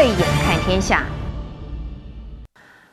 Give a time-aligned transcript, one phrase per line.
[0.00, 1.04] 慧眼看天下。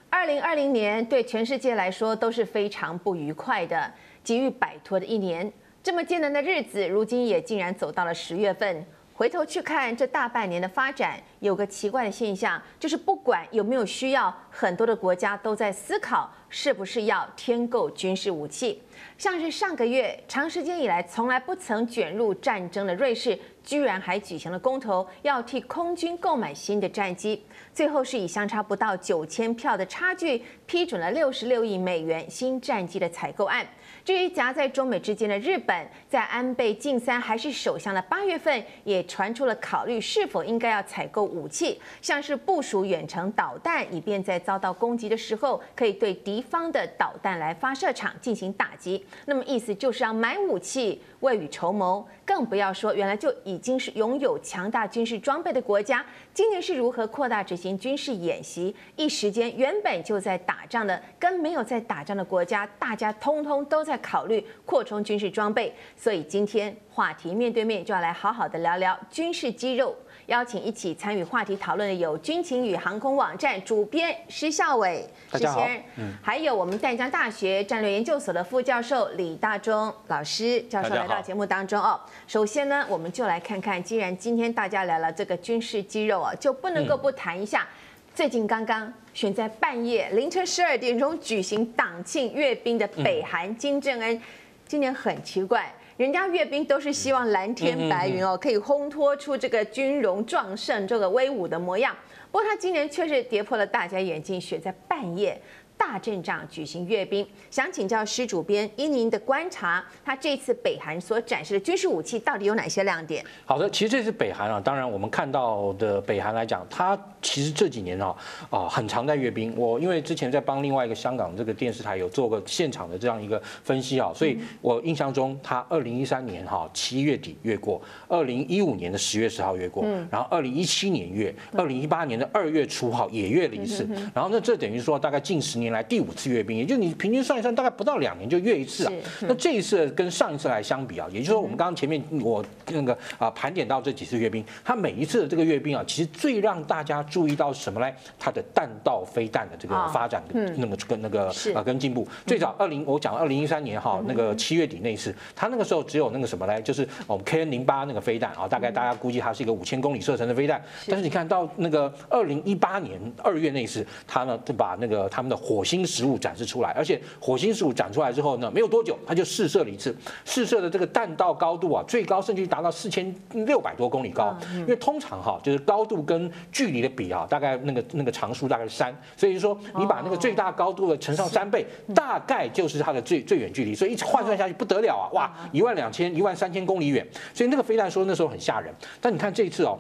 [0.10, 3.90] 二零二零年对全世界来说都是非常不愉快的、
[4.26, 5.50] 急于摆脱的一年。
[5.82, 8.86] 这么艰难的日子，如今也竟然走到了十月份。
[9.14, 18.82] 回头去看这大半年的发展，有个奇怪的现象，就是不管有没有需要，很多的国家都在思考是不是要添购军事武器。
[19.18, 27.44] 像是上个月，长时间以来从来不曾卷入战争的瑞士，居然还举行了公投，要替空军购买新的战机。
[27.74, 33.66] 最后是以相差不到九千票的差距，批准了六十六亿美元新战机的采购案。
[34.08, 49.06] 至于夹在中美之间的日本，在安倍晋三还是首相的八月份，也传出了考虑是否应该要采购武器，像是部署远程导弹，以便在遭到攻击的时候，可以对敌方的导弹来发射场进行打击。
[49.26, 52.08] 那么意思就是要买武器，未雨绸缪。
[52.24, 58.74] 更不要说原来就已经是拥有强大军事装备的国家，今年是如何扩大执行军事演习？
[58.96, 63.97] 一时间原本就在打仗的，跟没有在打仗的国家，大家通通都在。
[63.98, 69.96] 考虑扩充军事装备，所以今天话题面对面就要来好好的聊聊军事肌肉。
[70.28, 75.66] 邀请一起参与话题讨论的有军情与航空网站主编施孝玮，大家好，
[75.96, 81.98] 嗯，还有我们淡江大学战略研究所的副教授李大中老师教授来到节目当中哦。
[82.28, 87.62] 首先呢，我们就来看看，既然今天大家聊了这个军事肌肉啊，就不能够不谈一下。
[87.62, 87.87] 嗯
[88.18, 94.20] 最近刚刚选在半夜凌晨十二点钟举行党庆阅兵的北韩金正恩，
[94.66, 101.96] 今年很奇怪，人家阅兵都是希望蓝天白云哦，可以烘托出这个军容壮盛、这个威武的模样。
[102.32, 105.40] 不过他今年却是跌破了大家眼镜，选在半夜。
[105.78, 113.24] 大阵仗举行阅兵，想请教施主编，依您的观察，他这次北韩所展示的军事武器到底有哪些亮点？
[113.46, 118.16] 好的，其实这次北韩啊，当然我们看到的北韩来讲，他其实这几年啊
[118.50, 119.54] 啊很常在阅兵。
[119.56, 135.67] 我因为之前在帮另外一个香港这个电视台有做过现场的这样一个分析啊，所以我印象中他二零一三年哈七月底阅过，二零一五年的十月十号阅过，然后二零一七年阅，二零一八年的二月初号也阅了一次，然后那这等于说大概近十年。
[135.72, 138.94] 来第五次阅兵，也就你平均算一算，大概不到两年就阅一次啊。
[139.22, 147.92] 那这一次跟上一次来相比啊，也就是说，我们刚刚前面我那个啊盘点到这几次阅兵，它每一次的这个阅兵啊，其实最让大家注意到什么呢？
[148.20, 152.08] 它的弹道飞弹的这个发展，那个跟那个啊跟进步。
[152.26, 156.62] 最早二零我讲二零一三年哈那个七月底那一次，它那个时候只有那个什么呢？
[156.62, 160.62] 就是我们 KN 零八那个飞弹啊，大概大家估计它是一个五千公里射程的飞弹。
[160.88, 169.96] 但是你看到那个二零一八年二月那一次，它呢就把那个他们的火星食物展示出来，而且火星食物展出来之后呢，没有多久，它就试射了一次，
[170.26, 173.14] 试射的这个弹道高度啊，最高甚至达到四千
[173.46, 174.36] 六百多公里高。
[174.54, 183.74] 因为通常哈，就是高度跟距离的比啊，大概那个那个常数大概是三，所以说你把那个最大高度的乘上三倍，大概就是它的最最远距离。
[183.74, 187.06] 所以一直换算下去不得了啊，哇，一万两千一万三千公里远。
[187.34, 189.78] 所以那个飞弹说那时候很吓人，但你看这一次哦。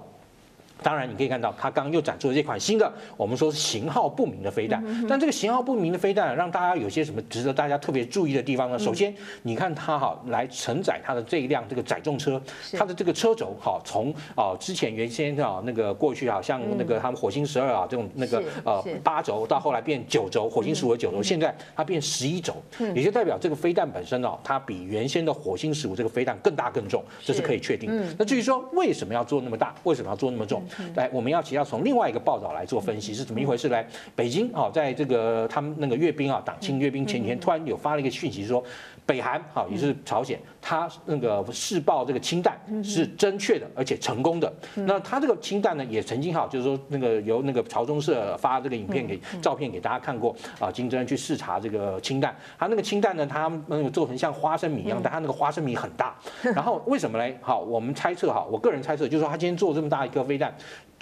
[0.83, 4.83] 当然，你可以看到，它刚刚又展出了这款新的，我们说是型号不明的飞弹。
[5.07, 8.77] 但这个型号不明的飞弹，让大家有些什么值得大家特别注意的地方呢？
[8.77, 12.41] 首先，你看它哈，来承载它的这一辆这个载重车，
[12.73, 22.55] 它的这个车轴哈，从啊之前原先啊那个过去好像那个他们火星十二啊这种那个呃八轴，到后来变九轴，火星十五的九轴，现在它变十一轴，
[22.93, 27.91] 也就代表这个飞弹本身哦，它比原先的火星十五这个飞弹更大更重，这是可以确定。
[28.17, 30.63] 那至于说为什么要做那么大，为什么要做那么重？
[30.95, 33.69] 来，我们要其实要从另外一个报道来做分析，是怎么一回事？
[33.69, 33.85] 来，
[34.15, 38.63] 北京啊，在这个他们那个阅兵啊，党庆阅兵前几天，突然有发了一个讯息说，
[39.07, 44.53] 北韩啊，也是朝鲜，他那个试爆这个氢弹是正确的，而且成功的。
[44.75, 56.13] 那他这个氢弹呢，也曾经哈，就是说那个由那个朝中社发这个影片给照片给大家看过啊，金正恩去视察这个氢弹，他那个氢弹呢，他那个做成像花生米一样，但他那个花生米很大。
[56.53, 57.33] 然后为什么呢？
[57.41, 60.53] 好，我们猜测哈，我个人猜测就是说，他今天做这么大一颗飞弹。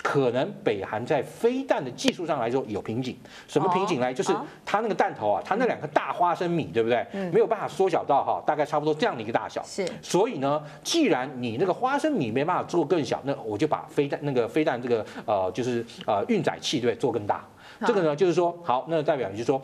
[0.04, 4.14] 可能北韩在飞弹的技术上来说有瓶颈，什么瓶颈呢？
[4.14, 4.32] 就是
[4.64, 7.06] 它那个弹头啊，它那两个大花生米，对不对？
[7.32, 9.64] 没有办法缩小到哈，大概差不多这样的一个大小。
[9.64, 9.88] 是。
[10.02, 17.44] 所以呢，既然你那个花生米没办法做更小，那我就把飞弹那个飞弹这个呃，就是呃运载器对做更大。
[17.86, 19.62] 这个呢，就是说好，那代表就是说。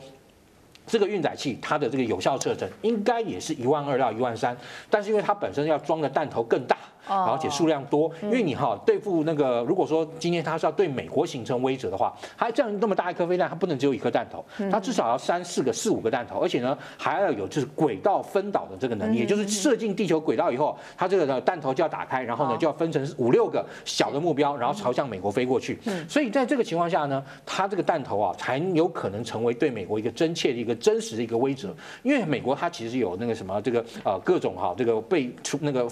[0.87, 4.57] 这个运载器它的这个有效射程应该也是一万二到一万三，
[4.89, 6.75] 但是因为它本身要装的弹头更大，
[7.11, 8.11] 然后且数量多。
[8.23, 25.79] 因为你哈对付那个，如果说今天他是要对美国形成威慑的话，他这样那么大一颗飞弹，它不能只有一颗弹头，它至少要三四个、四五个弹头，而且呢还要有就是轨道分导的这个能力，也就是射进地球轨道以后，它这个呢弹头就要打开，然后呢就要分成五六个小的目标，然后朝向美国飞过去。
[26.07, 31.69] 所以在这个情况下呢，它这个弹头啊才有可能成为对美国一个真切的一个真实的一个威慑，
[32.03, 35.87] 因为美国它其实有那个什么这个呃各种哈这个被出那个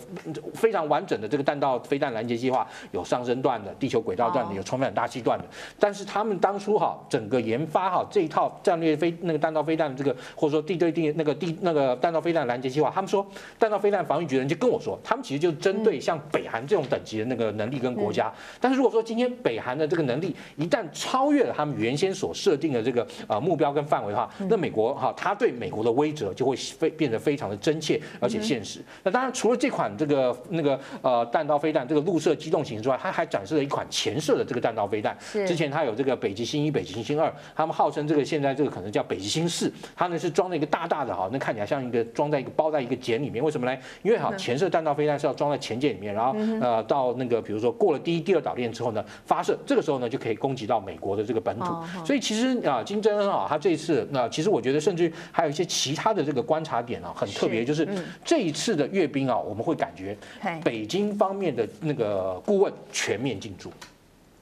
[0.54, 5.46] 非常完整的这个弹道飞弹拦截计划，有上升段的、地球轨道段的、有充满大气段的，
[5.80, 13.26] 但是他们当初哈整个研发哈这一套战略飞那个弹道飞弹的这个或者说地对地那个地那个弹道飞弹拦截计划，他们说
[13.58, 18.32] 弹道飞弹防御局的人就跟我说，他们其实就针对像北韩这种等级的那个能力跟国家，
[18.62, 28.84] 但是如果说今天北韩的这个能力一旦超越了他们原先所设定的这个呃目标跟范围的话，那美国哈他对美国的威慑就会非变得非常的真切而且现实。
[29.04, 35.18] 那当然除了这款这个那个呃弹道飞弹这个陆射机动型之外，它还展示了一款潜射的这个弹道飞弹。
[35.48, 43.44] 之前它有这个北极星一、北极星二，他们号称这个现在这个可能叫北极星四，它呢是装了一个大大的哈，那看起来像一个装在一个包在一个茧里面。
[43.44, 43.80] 为什么呢？
[44.04, 51.66] 因为哈潜射弹道飞弹是要装在潜舰里面，然后呃到那个比如说过了第一、第二岛链之后呢发射，这个时候呢就可以攻击到美国的这个本土。
[52.06, 57.88] 所以其实啊金正恩啊他这一次那其实我觉得甚至还有一些其他的这个观察点啊很特别，就是
[58.24, 60.18] 这一次的阅兵啊我们会感觉
[60.64, 63.70] 北北京方面的那个顾问全面进驻。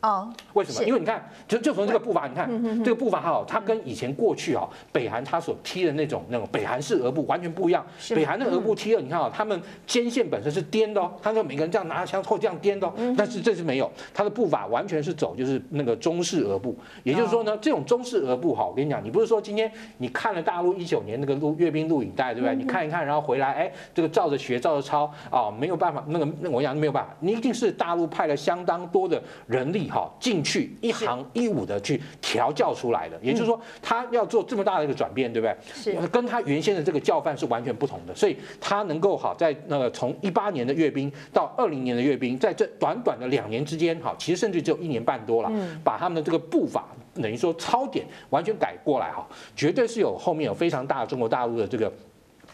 [0.02, 0.88] 哦，为什么？
[0.88, 7.86] 因为你看，就就从这个步伐，你看这个步伐哈，它跟以前过去啊，北韩他所踢的那种那种北韩式俄步完全不一样。
[8.10, 16.78] 北韩那个俄步踢了，你看啊，他们肩线本身是颠的哦，他说每个人这样拿着枪后这样颠的，但是这是没有，他的步伐完全是走就是那个中式俄步。
[17.04, 22.56] 也就是说呢，这种中式俄步哈，我跟你讲，你不是说今天你看了大陆一九年那个录阅兵录影带，对不对？
[22.56, 29.87] 你看一看，然后回来，哎，这个照着学，照着抄啊，没有办法，那个那我讲没有办法，你一定是大陆派了相当多的人力。
[29.90, 35.56] 好，进去一行一舞的去调教出来的，也就是说，他要做这么大的一个转变，对不对？
[35.74, 45.52] 是跟他原先的这个教范是完全不同的，所以他能够好在那个从一八年的阅兵到二零年的阅兵，在这短短的两年之间，哈，其实甚至只有一年半多了，
[45.84, 46.86] 把他们的这个步伐
[47.16, 51.92] 等于说操点完全改过来，哈，绝对是有后面有非常大的中国大陆的这个。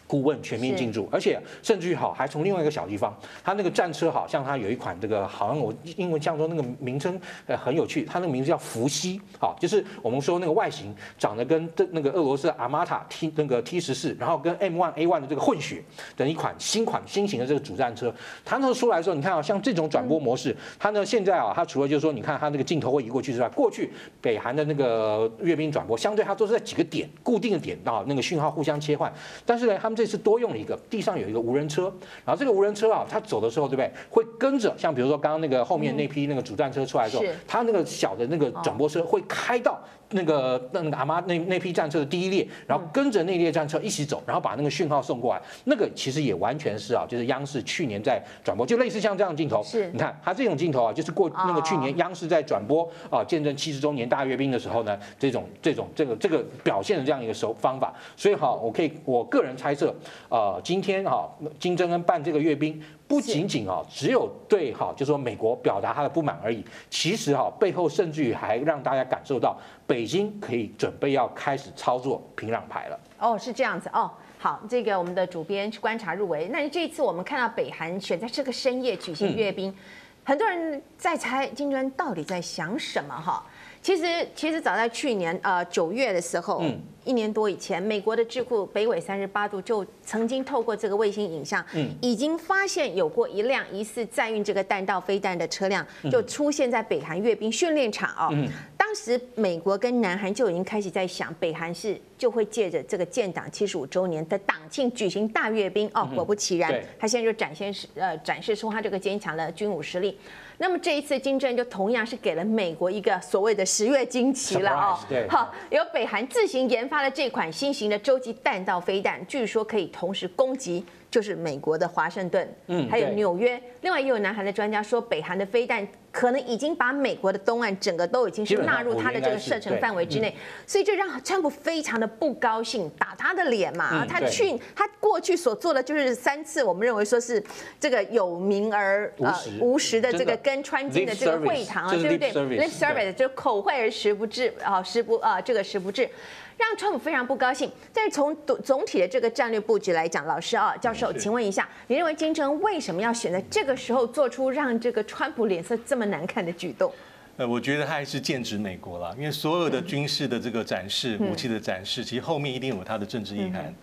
[0.07, 15.83] 顾问全面进驻，而且甚至于好，还从另外一个小地方，他那个战车好像他有一款这个，好像我英文叫做那个名称呃很有趣，他那个名字叫伏羲，好，就是我们说那个外形长得跟这那个俄罗斯阿玛塔 T 那个 T 十四，然后跟 M one A one 的这个混血
[16.15, 18.13] 的一款新款新型的这个主战车，
[18.43, 23.91] 它那时候出来的时候，你看啊，像这种转播模式，它呢现在啊，它除了就是说，你看它那个镜头会移过去之外，过去
[24.21, 29.11] 北韩的那个阅兵转播，相对它都是在几个点固定的点啊，那个讯号互相切换，
[29.45, 31.83] 但是呢，他们这这次多用了一个，地上有一个无人车，
[32.25, 33.89] 然后这个无人车啊，它走的时候，对不对？
[34.09, 39.81] 会跟着，像比如说刚刚那个后面那批那个主战车出来的时候，它那个小的那个转播车会开到。
[40.13, 45.41] 那个那个阿妈那那批战车的第一列，然后跟着那列战车一起走，然后把那个讯号送过来。
[45.65, 49.61] 那个其实也完全是啊，就是央视去年在转播，就类似像这样的镜头。
[49.63, 57.93] 是，你看它这种镜头啊，就是过那个去年央视在转播啊，见证七十周年大阅兵的时候呢，这种这种这个这个表现的这样一个手方法。
[58.15, 59.93] 所以哈，我可以我个人猜测，
[60.29, 62.81] 呃，今天哈金正恩办这个阅兵。
[63.13, 66.65] 不仅仅啊，只有对哈，就是说美国表达他的不满而已。
[66.89, 69.55] 其实哈，背后甚至于还让大家感受到，
[69.85, 72.99] 北京可以准备要开始操作平壤牌了。
[73.19, 74.09] 哦，是这样子哦。
[74.39, 76.47] 好，这个我们的主编观察入围。
[76.47, 79.75] 那这一次我们看到北韩选在这个深夜举行阅兵，嗯、
[80.23, 83.45] 很多人在猜金砖到底在想什么哈。
[83.79, 86.61] 其实，其实早在去年呃九月的时候。
[86.63, 91.63] 嗯一年多以前，美国的智库北纬三十八度就曾经透过这个卫星影像，
[92.01, 98.33] 已经发现有过一辆疑似载运这个弹道飞弹的车辆，就出现在北韩阅兵训练场哦。
[98.77, 106.07] 当时美国跟南韩就已经开始在想，北韩是就会借着这个建党七十五周年的党庆举行大阅兵哦。
[106.15, 110.17] 果不其然，他现在就展现呃展示出他这个坚强的军武实力。
[110.59, 114.97] 那么这一次金正恩就同样是给了美国一个所谓的十月惊奇了哦。
[115.27, 116.93] 好，由北韩自行研发。
[116.93, 123.61] 发了这款新型的洲际弹道飞弹，据说可以同时攻击，就是美国的华盛顿，嗯，还有纽约。
[123.81, 134.03] 另外，也有南韩的专家说，北韩的飞弹可能已经把美国的东岸整个都已经是纳入他的这个射程范围之内，所以就让川普非常的不高兴，打他的脸嘛。
[134.07, 137.43] 他去他过去所做的就是三次，我们认为说是
[137.79, 146.09] 这个有名而呃无实的这个跟川金的这个会谈啊，对不对？Lip service 就口惠而实不至啊，实不啊，这个实不至。
[146.57, 156.91] 让川普非常不高兴，但是从总总体的这个战略布局来讲，老师啊，教授，请问一下，你认为金正恩为什么要选在这个时候做出让这个川普脸色这么难看的举动？
[157.37, 163.73] 呃，我觉得他还是剑指美国了，因为所有的军事的这个展示、武器的展示，其实后面一定有他的政治意涵。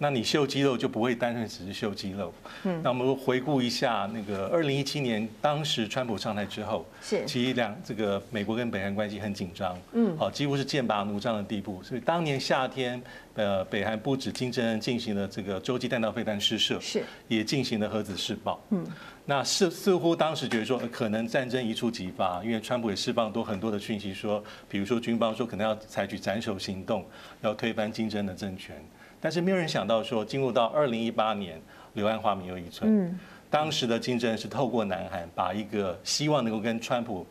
[0.00, 2.32] 那你秀肌肉就不会单纯只是秀肌肉。
[2.62, 11.82] 嗯，那我们回顾一下那个二零一七年，当时川普上台之后，是其实两这个美国跟北韩关系很紧张，嗯，好，几乎是剑拔弩张的地步。
[11.82, 13.02] 所以当年夏天，
[13.34, 18.62] 呃，北韩不止金正恩进行了这个洲际弹道飞弹试射，是也进行了核子试爆。
[18.70, 18.86] 嗯，
[19.24, 27.04] 那似似乎当时觉得说可能战争一触即发，因为川普也释放多很多的讯息说，比如说军方说可能要采取斩首行动，
[27.40, 28.76] 要推翻金正恩的政权。
[29.20, 31.60] 但是没有人想到说，进入到二零一八年，
[31.94, 33.06] 柳暗花明又一村。
[33.06, 33.18] 嗯，
[33.50, 37.26] 当时的金正恩是透过南韩，把一个希望能够跟川普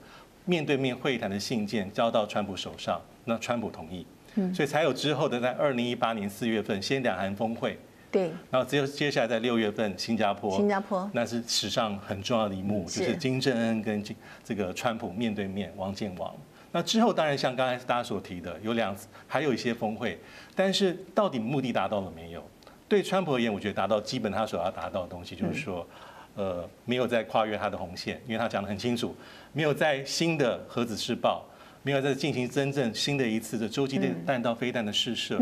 [0.46, 7.77] 面对面会谈的信件交到川普手上，那川普同意，嗯，所以才有之后的在二零一八年四月份，先两韩峰会，
[8.12, 14.03] 对，然后只有接下来在六月份新加坡，新加坡，那是史上很重要的一幕，就是金正恩跟
[14.44, 16.34] 这个川普面对面王建王。
[16.72, 20.20] 那之后当然像刚才大家所提的，有两次，还有一些峰会，
[20.57, 22.43] 但是到底目的达到了没有？
[22.89, 25.87] 对川普而言，我觉得达到基本他所要达到的东西，就是说，
[26.35, 29.15] 呃，没有在跨越他的红线，因为他讲得很清楚，
[29.53, 31.45] 没有在新的核子试爆，
[31.83, 35.39] 没有在进行真正新的一次的洲际弹弹道飞弹的试射，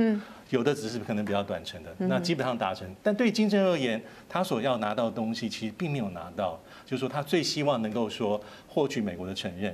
[0.49, 2.85] 有的只是可能比较短程的，那基本上达成。
[3.01, 9.73] 但对金正恩而言，他所要拿到的东西其实并没有拿到，就是说他最希望能够说获取美国的承认。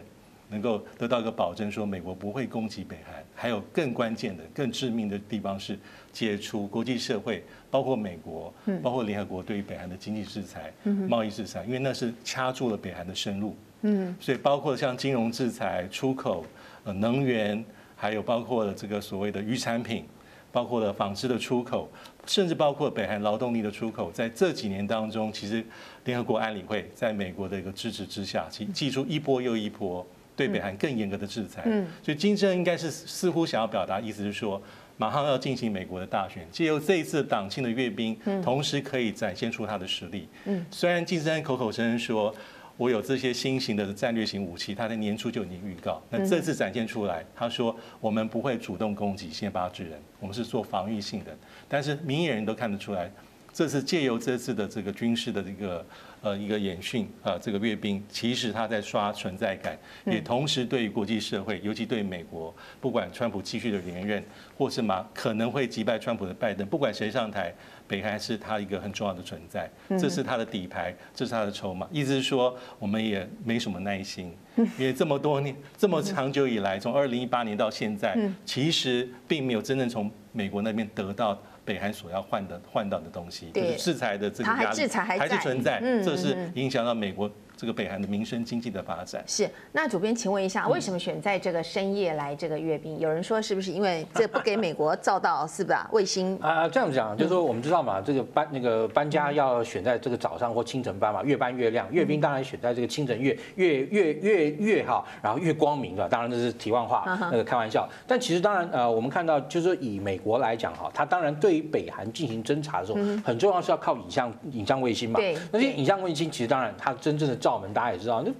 [0.51, 5.79] 能够得到一个保证，说美国不会攻击北韩，还有更关键的、更致命的地方是
[6.11, 7.41] 解除国际社会，
[7.71, 8.53] 包括美国、
[8.83, 10.71] 包括联合国对于北韩的经济制裁、
[11.07, 13.55] 贸易制裁，因为那是掐住了北韩的生路。
[13.83, 16.45] 嗯，所以包括像金融制裁、出口、
[16.83, 17.63] 呃能源，
[17.95, 20.03] 还有包括了这个所谓的渔产品，
[20.51, 21.89] 包括了纺织的出口，
[22.27, 25.65] 甚至包括北韩劳动力的出口，在这几年当中，其实
[26.03, 30.05] 联合国安理会在美国的一个支持之下，其祭出一波又一波。
[30.35, 31.87] 对北韩更严格的制裁，嗯。
[32.03, 34.61] 所以金正恩应该是似乎想要表达意思是说，
[34.97, 40.27] 马上要进行美国的大选，借由这一次党庆的阅兵，同时可以展现出他的实力。
[40.45, 40.65] 嗯。
[40.71, 42.33] 虽然金正恩口口声声说
[42.77, 51.35] 我有这些新型的战略型武器，他在年初就已经预告，那这次展现出来，他说我们不会主动攻击，先发制人，我们是做防御性的。
[51.67, 53.11] 但是明眼人都看得出来，
[53.53, 55.85] 这次借由这次的这个军事的这个。
[56.23, 64.23] 呃，一个演训啊，这个阅兵，其实他在刷存在感，也同时对于国际社会，尤其对美国，不管川普继续的连任，
[64.55, 67.51] 或是马可能会击败川普的拜登，不管谁上台，
[67.87, 69.67] 北韩是他一个很重要的存在，
[69.99, 71.87] 这是他的底牌，这是他的筹码。
[71.91, 74.31] 意思是说，我们也没什么耐心，
[74.77, 78.15] 因为这么多年，这么长久以来，从二零一八年到现在，
[78.45, 81.41] 其实并没有真正从美国那边得到。
[81.63, 87.29] 北韩所要换的换到的东西，就是制裁的这个压力还是存在，这是影响到美国。
[87.61, 89.47] 这个北韩的民生经济的发展是。
[89.71, 92.97] 那主编，请问一下，为什么选在这个深夜来这个阅兵？
[92.97, 95.87] 有人说是不是因为这不给美国照到，是吧？
[95.93, 101.87] 卫星啊，这样讲就是说，我们知道嘛，这个搬那个搬家要选在这个早上或清晨搬嘛，越搬越亮。
[101.91, 106.09] 阅兵当然选在这个清晨越越越越越哈，然后越光明的。
[106.09, 107.87] 当然这是题外话，那个开玩笑。
[108.07, 115.19] 但其实当然呃，我们看到就是说以美国来讲哈，它当然对于北韩进行侦查的时候，很重要是要靠影像影像卫星嘛。
[115.19, 115.37] 对。
[115.51, 117.50] 那些影像卫星其实当然它真正的照。
[117.53, 118.31] 我们大家也知道，那。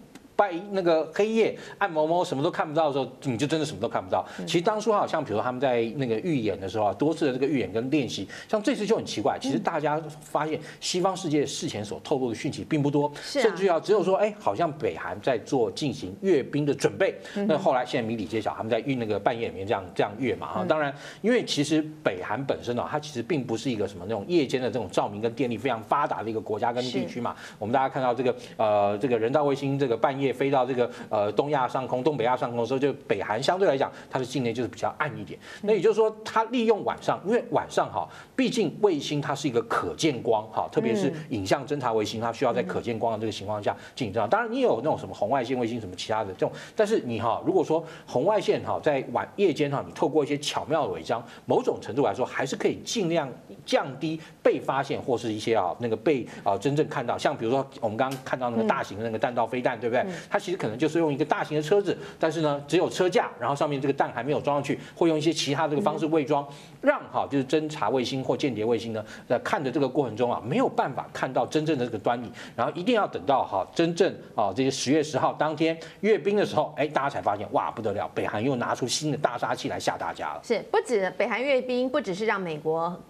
[0.42, 4.26] 在那个黑夜暗蒙蒙什么都看不到的时候，你就真的什么都看不到。
[4.48, 9.38] 其实当初好像比如说他们在那个预演的时候啊，多次的这个预演跟练习，像这次就很奇怪。
[9.40, 17.16] 其实大家发现西方世界事前所透露的讯息并不多，甚至要只有说，哎，好像北韩在做进行阅兵的准备。
[17.48, 20.66] 那后来现在谜底揭晓，他们在运那个半夜里面这样这样阅嘛啊。
[20.68, 27.36] 当然，因为其实北韩本身呢，它其实并不是一个什么那种夜间的这种照明跟电力非常发达的一个国家跟地区嘛。
[27.60, 30.31] 我们大家看到这个呃这个人造卫星这个半夜。
[30.32, 35.40] 飞到这个呃东亚上空、东北亚上空的时候，就北韩相对来讲，它的境内就是比较暗一点。
[35.62, 44.30] 那也就是说，它利用晚上，因为晚上哈，毕竟卫星它是一个可见光哈，特别是影像侦察卫星，它需要在可见光的这个情况下进行。
[44.30, 53.30] 当然，你有那种什么红外线卫星什么其他的这种，但是你哈，如果说红外线哈在晚夜间哈，你透过一些巧妙的伪装，某种程度来说，还是可以尽量
[53.66, 60.06] 降低被发现或是一些啊那个被啊真正看到，像比如说我们刚刚看到那个大型的那个弹道飞弹，对不对？
[60.30, 66.48] 它其实可能就是用一个大型的车子，但是呢只有车架，然后上面这个弹还没有装上去，会用一些其他这个方式伪装，
[66.82, 80.42] 让哈就是侦察卫星或间谍卫星呢在看的这个过程中啊没有办法看到真正的这个端倪，然后一定要等到哈真正啊这些十月十号当天阅兵的时候，哎大家才发现哇不得了，北韩又拿出新的大杀器来吓大家了。
[80.44, 83.02] 是不止北韩阅兵，不只是让美国。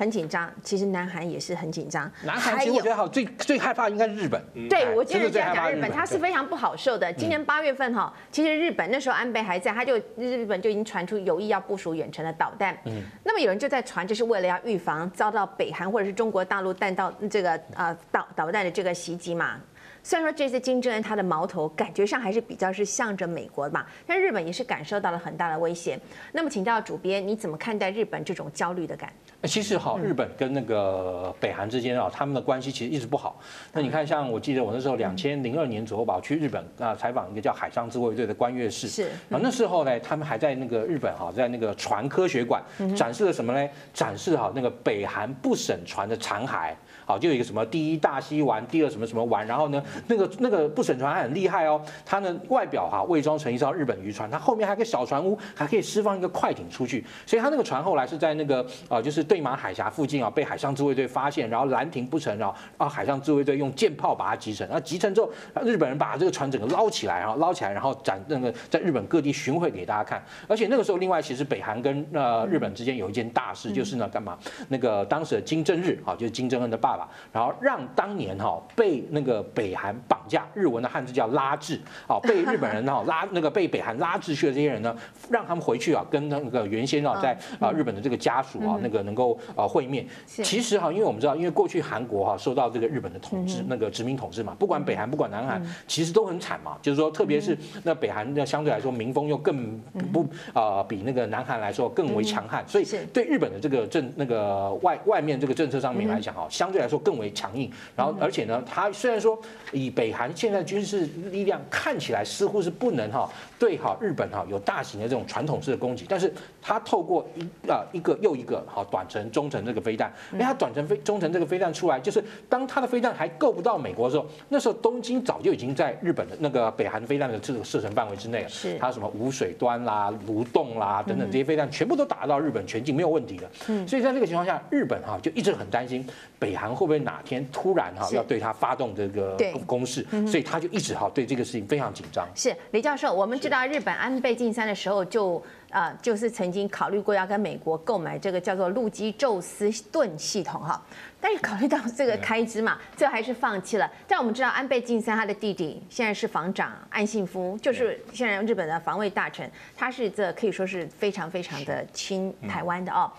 [0.00, 2.10] 很紧张，其实南韩也是很紧张。
[2.24, 4.42] 南韩其实我觉得好，最最害怕应该是日本。
[4.66, 7.12] 对，我接着这样讲，日本它是非常不好受的。
[7.12, 12.74] 今年八月份哈，其实日本那时候安倍还在，他就日本就已经传出有意要部署远程的导弹。
[12.86, 13.02] 嗯。
[13.22, 19.60] 那么有人就在传，就是为了要预防遭到北韩或者是中国大陆弹道这个呃导导弹的这个袭击嘛。
[20.02, 25.98] 虽然说这次金正恩他的矛头感觉上还是比较是向着美国的嘛，但日本也是感受到了很大的威胁。
[26.32, 29.12] 那么请教主编，你怎么看待日本这种焦虑的感？
[29.44, 33.40] 其实哈，日本跟那个北韩之间啊，他们的关系其实一直不好。
[33.72, 38.88] 那你看，像我记得我那时候两千零二年左右吧，我去日本啊采访一个叫海上自卫队的关越士。
[38.88, 39.04] 是。
[39.30, 42.62] 啊，那时候呢，他们还在那个日本哈，在那个船科学馆
[42.96, 43.68] 展示了什么呢？
[43.92, 46.72] 展示哈那个北韩不审船的残骸。
[47.10, 65.28] 好，就有一个什么第一大西丸，第二什么什么丸，然后呢，那个那个不审船还很厉害哦，它呢外表哈伪装成一艘日本渔船，它后面还有个小船坞，还可以释放一个快艇出去，所以它那个船后来是在那个啊，就是对马海峡附近啊，被海上自卫队发现，然后拦停不成，然后啊海上自卫队用舰炮把它击沉，那击沉之后，
[65.64, 74.38] 日本人把这个船整个捞起来，然后捞起来，然后展那个在日本各地巡回给大家看，而且那个时候另外其实北韩跟呃日本之间有一件大事，就是呢干嘛？
[74.68, 76.99] 那个当时的金正日啊，就是金正恩的爸爸，
[77.32, 84.94] 然后让当年哈被那个北韩绑架，日文的汉字叫拉致，啊，被日本人哈 拉那个被北韩拉致去的这些人呢，
[85.30, 90.06] 让他们回去啊，跟那个原先啊在啊日本的这个家属啊那个能够啊会面。
[90.26, 96.76] 其实哈，因为我们知道，因为过去韩国哈受到这个日本的统治，那个殖民统治嘛，不管北韩不管南韩，其实都很惨嘛。
[96.82, 99.78] 就是说，特别是那北韩那相对来说民风又更
[100.12, 107.70] 不啊比那个南韩来说更为强悍，所以对日本的这个政那个外外面这个政策上面来讲哈，相对来说更为强硬。
[107.94, 109.38] 然后，而且呢，他虽然说
[109.72, 116.32] 以北韩现在军事力量看起来似乎是不能哈对哈日本哈有大型的这种传统式的攻击，但是
[116.62, 128.48] 他透过一啊一个又一个哈短程、中程这个飞弹，因为他短程飞、中程这个飞弹出来，就是当他的飞弹还够不到美国的时候，那时候东京早就已经在日本的那个北韩飞弹的这个射程范围之内了。
[128.48, 133.50] 是，他什么无水端啦、蠕动啦等等这些飞弹全部都打到日本全境没有问题的。
[133.68, 136.06] 嗯，所以在这个情况下，日本哈就一直很担心
[136.38, 139.36] 北韩会不会哪天突然哈要对他发动这个
[139.66, 142.26] 攻势，所以他就一直哈对这个事情非常紧张。
[142.34, 150.80] 是李教授，我们知道日本安倍晋三的时候就啊就是曾经考虑过要跟美国购买这个叫做陆基宙斯盾系统哈，
[151.20, 153.90] 但是考虑到这个开支嘛，最后还是放弃了。
[154.06, 163.10] 但我们知道安倍晋三他的弟弟现在是防长岸信夫，就是现在日本的防卫大臣，他是这可以说是非常非常的亲台湾的哦，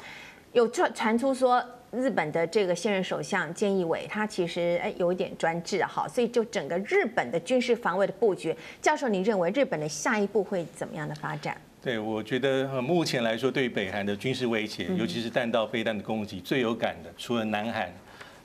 [0.54, 1.64] 有传传出说。
[1.92, 11.60] 日本的这个现任首相菅义伟，他其实哎有一点专制哈，所以就整个日本的军事防卫的布局，教授，您认为日本的下一步会怎么样的发展？
[11.82, 17.92] 对，我觉得目前来说，对于北韩的军事威胁，尤其是弹道飞弹的攻击，最有感的，除了南韩，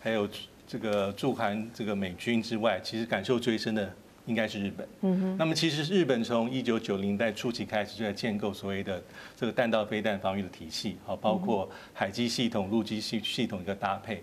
[0.01, 0.29] 还有
[0.67, 3.93] 这个驻韩这个美军之外，其实感受最深的。
[4.27, 4.87] 应该是日本。
[5.01, 5.37] 嗯哼。
[5.39, 9.03] 那么其实日本从一九九零代初期开始就在建构所谓的
[9.35, 14.23] 这个弹道飞弹防御的体系，好，包括海基系统、陆基系系统一个搭配。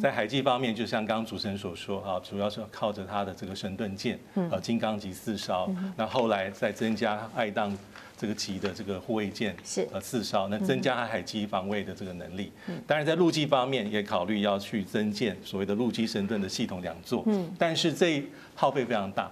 [0.00, 5.70] 在海基方面，就像刚刚主持人所说，啊，主要是靠着它的这个神盾舰，呃，金刚级四艘。
[5.94, 7.70] 那后来再增加爱宕
[8.18, 12.52] 这个级的这个护卫舰，是呃四艘，那增加它海基防卫的这个能力。
[12.86, 17.22] 当然在陆基方面也考虑要去增建所谓的陆基神盾的系统两座。
[17.26, 17.50] 嗯。
[17.56, 18.22] 但是这
[18.54, 19.30] 耗费非常大。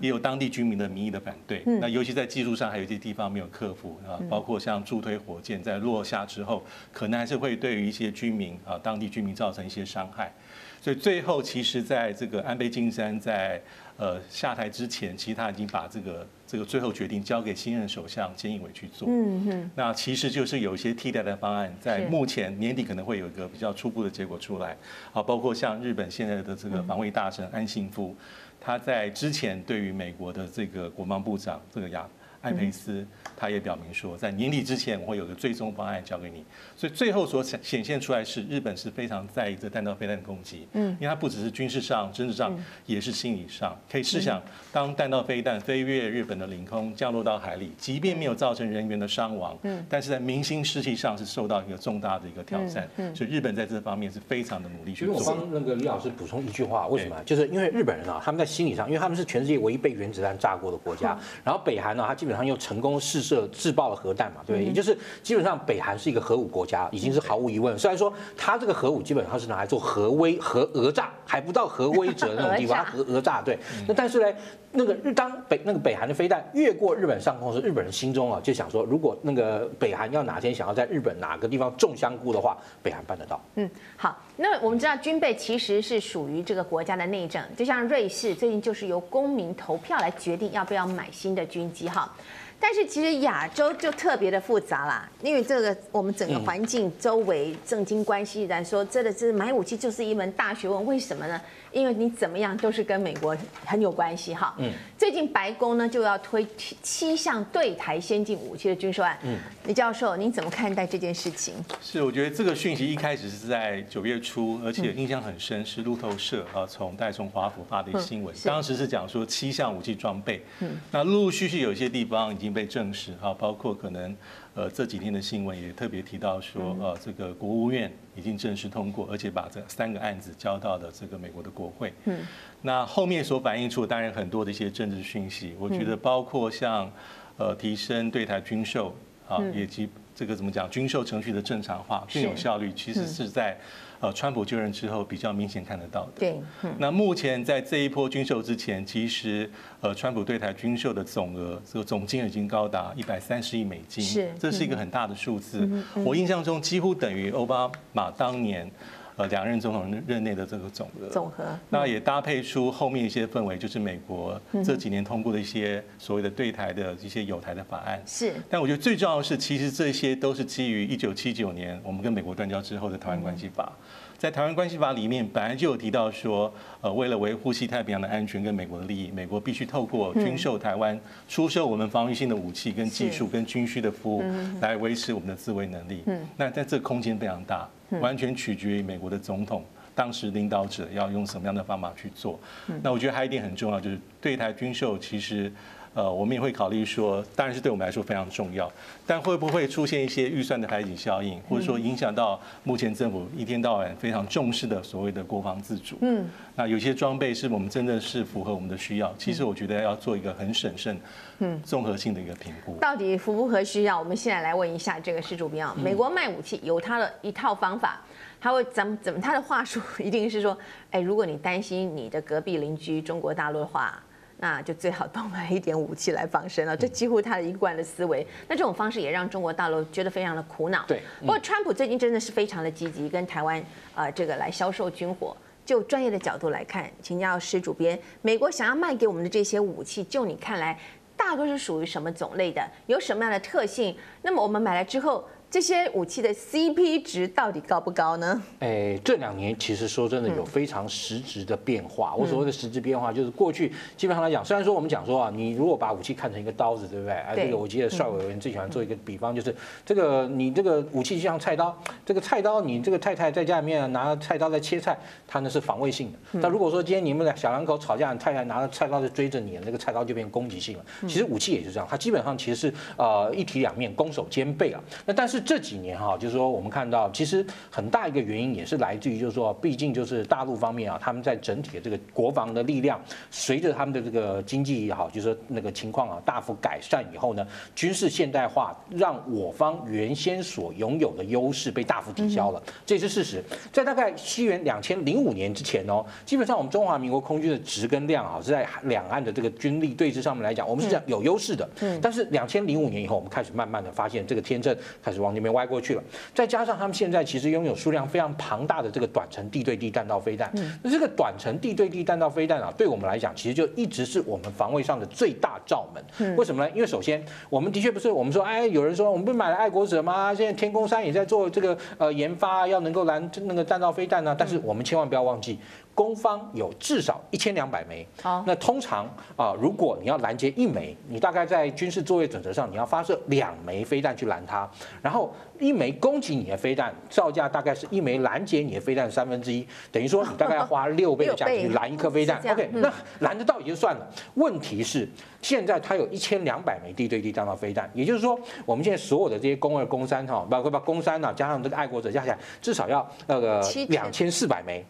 [0.00, 10.32] 也有当地居民的民意的反对，那尤其在技术上还有一些地方没有克服啊，包括像助推火箭在落下之后，可能还是会对于一些居民啊，当地居民造成一些伤害。
[10.80, 13.60] 所以最后，其实在这个安倍晋三在
[13.96, 19.08] 呃下台之前，其实他已经把这个这个最后决定交给新任首相菅义伟去做。
[19.08, 19.70] 嗯哼。
[19.74, 24.76] 那其实就是有一些替代的方案，在目前年底可能会有一个比较初步的结果出来。
[25.14, 28.14] 啊，包括像日本现在的这个防卫大臣安信夫。
[28.60, 32.06] 他在之前对于美国的这个国防部长这个亚
[32.42, 36.44] 艾培斯他也表明说，在年底之前我会有个最终方案交给你。
[36.76, 43.78] 所以最后所显显现出来是日本是非常在意这弹道飞弹的攻击，嗯，因为它不只是军事上、政治上，也是心理上。
[43.90, 52.88] 可以试想，当弹道飞弹飞越日本的领空，降落到海里，即便没有造成人员的伤亡，嗯，但是在民心士气上是受到一个重大的一个挑战。
[52.96, 55.14] 嗯，所以日本在这方面是非常的努力去做。
[55.14, 57.16] 我帮那个李老师补充一句话，为什么？
[57.24, 67.52] 就是因为日本人啊，他们在心理上，因为他们是全世界唯一被原子弹炸过的国家， 然后北韩呢，它基本上又成功试射自爆了核弹嘛，对，也就是基本上北韩是一个核武国家，已经是毫无。
[67.52, 73.58] 疑问，虽然说它这个核武基本上是拿来做核威、核讹诈，还不到核威慑那种地方， 核讹诈对。
[73.86, 74.38] 那但是呢，
[74.70, 83.38] 那个日当北那个北韩的飞弹越过日本上空时，日本人心中啊就想说，如果那个北韩要哪天想要在日本哪个地方种香菇的话，北韩办得到。
[83.56, 92.10] 嗯，好，那我们知道军备其实是属于这个国家的内政，就像瑞士最近就是由公民投票来决定要不要买新的军机哈。
[92.58, 100.86] 但是其实亚洲就特别的复杂啦，因为这个我们整个环境周围政经关系来说，真的是买武器就是一门大学问。
[100.86, 101.40] 为什么呢？
[101.72, 104.54] 因为你怎么样都是跟美国很有关系哈。
[104.58, 104.70] 嗯。
[104.98, 106.46] 最近白宫呢就要推
[106.82, 109.18] 七项对台先进武器的军售案。
[109.22, 109.38] 嗯。
[109.66, 111.54] 李教授，您怎么看待这件事情？
[111.80, 120.42] 是，我觉得这个讯息一开始是在九月初，而且印象很深，是路透社啊从戴从华府发的新闻，当时是讲说七项武器装备。
[120.60, 120.70] 嗯。
[120.90, 124.16] 那陆陆续续有一些地方已经被证实哈，包括可能。
[124.54, 131.92] 呃，这几天的新闻也特别提到说，呃，这个国务院已经正式通过，而且把这三个案子交到了这个美国的国会。
[132.04, 132.18] 嗯，
[132.60, 136.90] 那后面所反映出当然很多的一些政治讯息，我觉得包括像
[137.36, 138.94] 呃提升对台军售
[139.28, 143.58] 啊，以及这个怎么讲军售程序的正常化更有效率，其实是在。
[144.02, 146.12] 呃，川普就任之后比较明显看得到的。
[146.18, 146.42] 对，
[146.78, 149.48] 那目前在这一波军售之前，其实
[149.80, 155.70] 呃，川普对台军售的总额，这个总金额已经高达一百三十亿美金，是，这是一个很大的数字。
[156.04, 158.68] 我印象中几乎等于奥巴马当年
[159.16, 161.08] 呃两任总统任内的这个总额。
[161.08, 161.44] 总和。
[161.70, 168.02] 那也搭配出后面一些氛围，就是美国这几年通过的一些所谓的对台的一些有台的法案。
[168.06, 168.34] 是。
[168.48, 173.72] 但我觉得最重要的是，其实这些都是基于一九七九年我们跟美国断交之后的台湾关系法。
[174.18, 180.96] 在台湾关系法里面，本来就有提到说，呃，为了维护西太平洋的安全跟美国的利益，美国必须透过军售台湾，
[181.28, 184.22] 出售我们防御性的武器跟技术跟军需的服务，
[184.60, 186.04] 来维持我们的自卫能力。
[186.06, 187.68] 嗯那在这个空间非常大，
[188.00, 192.38] 完全取决于美国的总统当时领导者要用什么样的方法去做。
[192.82, 195.52] 那我觉得还有一点很重要，就是对台军售其实。
[195.94, 198.70] 呃，我们也会考虑说，当然是对我们来说非常重要，
[199.06, 205.98] 但会不会出现一些预算的排挤效应，或者说影响到目前政府一天到晚非常重视的所谓的国防自主？
[206.00, 206.26] 嗯，
[206.56, 210.98] 那有些装备是我们真的是符合我们的需要，其实我觉得要做一个很审慎、
[211.40, 212.78] 嗯，综合性的一个评估。
[212.80, 213.98] 到底符不符合需要？
[213.98, 218.00] 我们现在来问一下这个施主编啊，美国卖武器有他的一套方法，
[218.40, 220.56] 他会怎么怎么他的话术 一定是说，
[220.90, 224.02] 哎，如果你担心你的隔壁邻居中国大陆的话。
[224.42, 228.26] 那就最好多买一点武器来防身了，这几乎他的一贯的思维。
[228.48, 230.84] 那这种方式也让中国大陆觉得非常的苦恼。
[230.88, 235.36] 对，不过川普最近真的是非常的积极，跟台湾啊这个来销售军火。
[235.64, 240.76] 就专业的角度来看，请教施主编，美国想要卖给我们的这些武器，就你看来，
[241.16, 242.68] 大多是属于什么种类的？
[242.88, 243.96] 有什么样的特性？
[244.22, 245.24] 那么我们买来之后。
[245.52, 248.42] 这些武器的 CP 值到底高不高呢？
[248.60, 252.14] 哎，这两年其实说真的有非常实质的变化。
[252.14, 257.12] 我所谓的实质变化，就是过去基本上来讲，虽然说我们讲说啊，你如果把武器看成一个刀子，对不对？
[257.12, 266.40] 哎，这个我记得帅委员最喜欢做一个比方，就是这个你这个武器就像菜刀，这个菜刀你这个太太在家里面拿菜刀在切菜，它呢是防卫性的。
[266.40, 270.84] 但如果说今天你们俩小两口吵架，你太太拿着菜刀在追着你，那个菜刀就变攻击性了。
[271.02, 274.80] 其实武器也是这样，它基本上其实是呃一体两面，攻守兼备啊。
[275.04, 275.41] 那但是。
[275.42, 283.00] 这几年哈，就是说我们看到，其实很大一个原因也是来自于，就是说，毕竟就是大陆方面啊，他们在整体的这个国防的力量，
[283.30, 293.42] 随着他们的这个经济也好，就是说那个情况啊大幅改善以后呢，军事现代化让我方原先所拥有的优势被大幅抵消了，这是事实。
[293.72, 301.68] 在大概西元两千零五年之前哦，基本上我们中华民国空军的值跟量啊是在两岸的这个军力对峙上面来讲，我们是讲有优势的。
[301.80, 301.98] 嗯。
[302.00, 305.31] 但是两千零五年以后，我们开始慢慢的发现这个天秤开始往。
[305.34, 306.02] 里面歪过去了，
[306.34, 316.36] 再加上他们现在其实拥有数量非常庞大的这个短程地对地弹道飞弹，那这个短程地对地弹道飞弹啊，对我们来讲，其实就一直是我们防卫上的最大罩门。
[316.36, 316.70] 为什么呢？
[316.74, 320.34] 因为首先，我们的确不是我们说，哎，有人说我们不是买了爱国者吗？
[320.34, 324.34] 现在天宫山也在做这个呃研发，要能够拦那个弹道飞弹呢。
[324.38, 325.58] 但是我们千万不要忘记。
[325.94, 328.06] 攻方有至少一千两百枚。
[328.22, 334.68] 好，那通常啊，如果你要拦截一枚，你大概在军事作业准则上，你要发射两枚飞弹去拦它，
[335.02, 342.40] 然后一枚攻击你的飞弹造价大概是一枚拦截你的飞弹三分之一，等于说你大概要花六倍的价钱去拦一颗飞弹。
[342.50, 345.08] OK，那拦得到也就算了，问题是
[345.42, 354.84] 现在它有一千两百枚地对地弹道飞弹，也就是说我们现在所有的这些攻二、攻三哈，包括把攻三呢加上这个爱国者加起来至少要那个两千四百枚。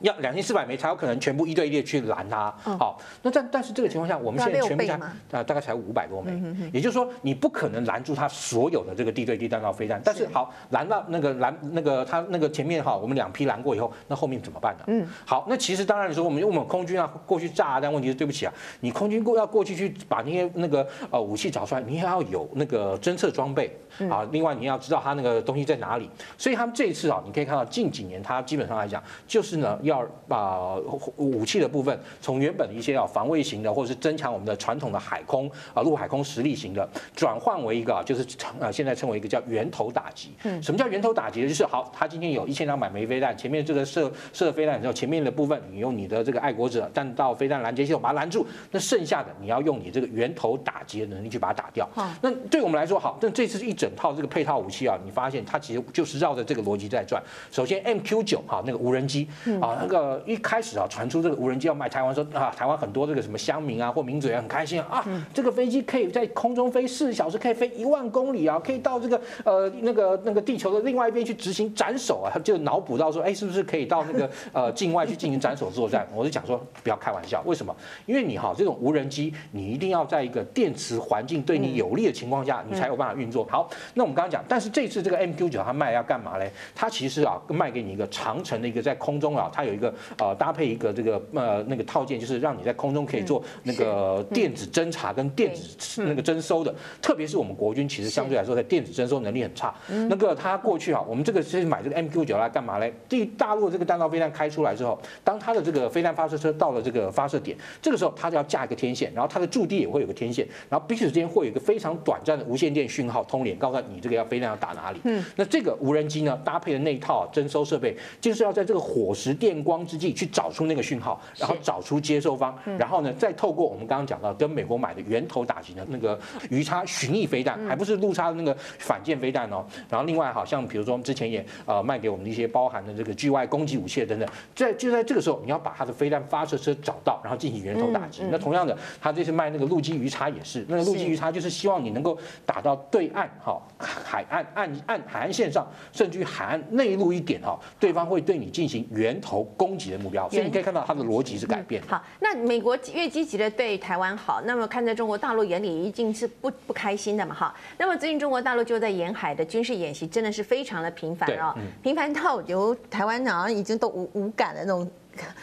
[0.00, 2.50] 要两千四百枚才有可能全部一对一的去拦它。
[2.78, 4.94] 好，那但但是这个情况下，我们现在全部才
[5.38, 6.40] 啊大概才五百多枚，
[6.72, 10.00] 也就是说你不可能拦住它所有的这个地对地弹道飞弹。
[10.04, 14.84] 但是好，拦到那个拦那个它那个前面哈，我们两批拦过以后，那后面怎么办呢？
[14.86, 23.76] 嗯，好，那其实当然你说我们用我们空军啊过去炸，但问题是对不起啊，你空军过要过去去把那些那个呃武器找出来，你也要有那个侦测装备
[24.08, 26.08] 啊，另外你要知道它那个东西在哪里。
[26.36, 29.76] 所以他们这一次啊，你可以看到近几年它基本上来讲就是呢。
[29.88, 30.76] 要把
[31.16, 38.24] 武器的部分从原本的一些啊防卫型的，或者是增强我们的传统的海空啊陆海空实力型的，转换为一个就是
[38.60, 40.30] 呃现在称为一个叫源头打击。
[40.44, 41.48] 嗯，什么叫源头打击呢？
[41.48, 51.88] 就是好，他今天有一千两百枚飞弹，前面这个射射飞弹之后，前面的部分你用你的这个爱国者弹道飞弹拦截系统把它拦住，那剩下的你要用你这个源头打击的能力去把它打掉。
[51.94, 57.22] 好，那对我们来说好，但这次一整套这个配套武器啊，你发现它其实就是绕着这个逻辑在转。
[57.50, 59.28] 首先 MQ 九哈那个无人机
[59.60, 59.98] 啊那个。
[60.26, 76.06] 一开始啊，传出这个无人机要卖台湾，说啊，台湾很多这个什么乡民啊或民嘴啊很开心啊，这个飞机可以在空中飞四小时，可以飞一万公里啊，可以到这个呃那个那个地球的另外一边去执行斩首啊，他就脑补到说，哎，是不是可以到那个呃境外去进行斩首作战？
[76.14, 77.74] 我就讲说不要开玩笑，为什么？
[78.06, 83.46] 因为你哈这种无人机，你一定要在一个电磁环境对你有利的情况下，你才有办法运作。
[83.50, 86.50] 好，那我们刚刚讲，但是这次这个 MQ 九它卖要干嘛嘞？
[86.74, 89.94] 它其实啊卖给你一个长程的一个在空中啊，它有一个。
[90.18, 96.74] 呃，搭配一个这个呃那个套件，就是让你在空中可以做那个电子侦察跟电子那个征收的。
[97.00, 99.74] 特别是我们国军其实相对来说在电子征收能力很差。
[100.08, 102.92] 那个他过去啊，我们这个是买这个 MQ 九来干嘛嘞？
[103.08, 115.00] 对大陆这个弹道飞弹开出来之后，当它的这个飞弹发射车到了这个发射点，这个时候它就要架一个天线，然后它的驻地也会有个天线，然后彼此之间会有一个非常短暂的无线电讯号通联，告诉你这个要飞弹要打哪里。
[115.04, 126.18] 嗯，那这个无人机呢，搭配的那一套征收设备，就是要在这个火石电光之际去找出那个讯号，然后找出接收方，然后呢，再透过我们刚刚讲到跟美国买的源头打击的那个
[126.50, 129.64] 鱼叉巡弋飞弹，还不是陆叉的那个反舰飞弹哦。
[129.88, 138.22] 然后另外好像比如说我们之前也呃卖给我们的一些包含的这个 G Y 攻击武器等等，在就在这个时候，你要把它的飞弹发射车找到，然后进行源头打击。
[138.30, 142.16] 那同样的，他这次卖那个陆基鱼叉也是，那个陆基鱼叉就是希望你能够
[142.46, 150.28] 打到对岸哈海岸岸岸海岸线上，甚至于海岸内陆一点哈，对方会对你进行源头攻击的目标。
[150.28, 151.82] 所以你可以看到它的逻辑是改变。
[151.86, 157.34] 好，那美国越积极的对台湾好，那么看在中国大陆眼里一定是不不开心的嘛？
[157.34, 164.90] 哈，那么最近中国大陆就在沿海的军事演习，真的是非常的频繁啊，频繁到由台湾好像已经都无无感的那种、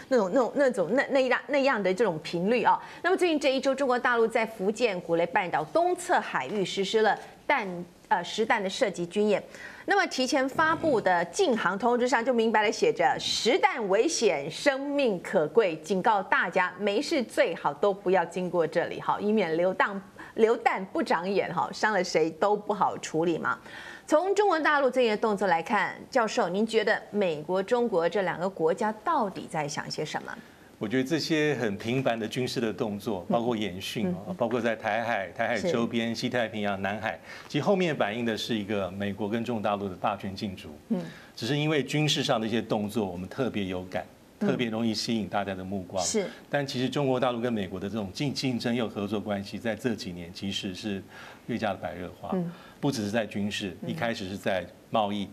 [0.09, 2.77] 那种、那种、那种、那那样那样的这种频率啊。
[3.01, 7.17] 那么最近这一周，中国大陆在福建古雷半岛东侧海域实施了
[7.47, 7.67] 弹
[8.07, 9.43] 呃实弹的射击军演。
[9.87, 20.01] 那么提前发布的禁航通知上就明白了写着“实弹危险，生命可贵”，警告大家没事最好都不要经过这里，好，以免流弹
[20.33, 23.59] 流弹不长眼，哈，伤了谁都不好处理嘛。
[24.07, 30.35] 从中国大陆这些动作来看，教授，您觉得美国、中国这两个国家到底在想些什么？
[30.77, 40.69] 我觉得这些很频繁的军事的动作，包括演训啊，包括在台海、台海周边、西太平洋、南海，其实后面反映的是一个美国跟中国大陆的霸权竞逐。
[40.89, 41.01] 嗯，
[41.35, 44.05] 只是因为军事上的一些动作，我们特别有感，
[44.37, 46.03] 特别容易吸引大家的目光。
[46.03, 51.01] 是，但其实中国大陆跟美国的这种竞竞争又合作关系，在这几年其实是
[51.47, 52.37] 越加的白热化。
[52.81, 55.27] 不只是在军事，一开始是在贸易、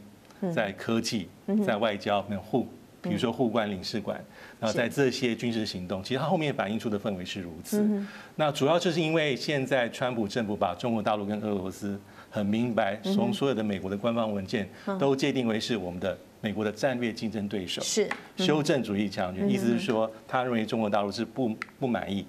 [0.54, 1.28] 在科技、
[1.66, 2.68] 在外交，没有互。
[3.02, 4.18] 比如说互关领事馆，
[4.60, 7.84] 然后在这些军事行动，其实它后面反映出的氛围是如此。
[8.36, 18.08] 那主要就是因为现在川普政府把中国大陆跟俄罗斯很明白，从所有的美国的官方文件都界定为是我们的美国的战略竞争对手，是。
[18.36, 22.24] 修正主义强权，意思是说他认为中国大陆是不不满意。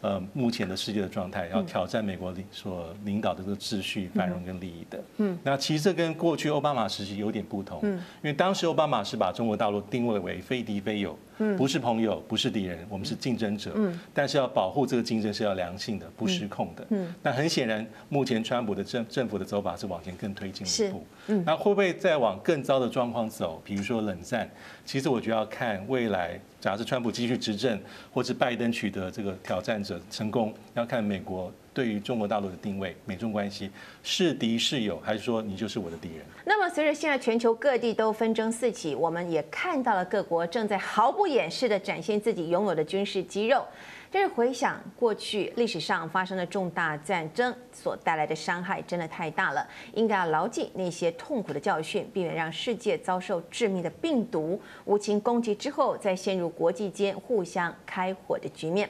[0.00, 5.00] 呃目前的世界的状态，要挑战美国领所领导的这个秩序、繁荣跟利益的。
[5.18, 7.80] 嗯，那其实这跟过去奥巴马时期有点不同。
[7.82, 11.18] 嗯，因为当时奥巴马是把中国大陆定位为非敌非友。
[11.56, 13.70] 不是朋友，不是敌人，我们是竞争者。
[13.76, 16.84] 嗯，但是要保护这个竞争是要良性的，不失控的。
[16.90, 21.06] 嗯，那很显然，目前川普的政政府的走法是往前更推进一步。
[21.28, 23.62] 嗯，那会不会再往更糟的状况走？
[23.64, 24.50] 比如说冷战？
[24.84, 27.80] 其实我觉得要看未来，假设川普继续执政，
[28.12, 31.52] 或是拜登取得这个挑战者成功，要看美国。
[31.72, 33.70] 对于中国大陆的定位，美中关系
[34.02, 36.26] 是敌是友，还是说你就是我的敌人？
[36.44, 43.64] 那么，随着现在全球各地都纷争四起，我们也看到了各国正在毫不掩饰的展现自己拥有的军事肌肉。
[44.10, 58.88] 但是回想过去历史上发生的重大战争所带来的伤害，真的太大了，应该要牢记那些痛苦的教训，避免让世界遭受致命的病毒无情攻击之后，再陷入国际间互相开火的局面。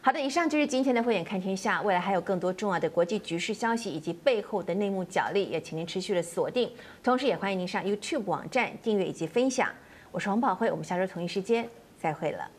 [0.00, 1.80] 好的，以上就是今天的慧眼看天下。
[1.82, 6.68] 未来还有更多重要的国际局势消息以及背后的内幕角力，也请您持续的锁定。
[7.04, 9.68] 同时，也欢迎您上 YouTube 网站订阅以及分享。
[10.10, 12.50] 我是王宝慧，我们下周同一时间再会了。